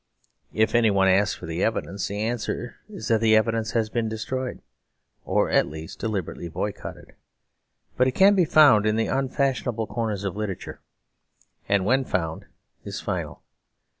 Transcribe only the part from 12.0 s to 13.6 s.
found, is final.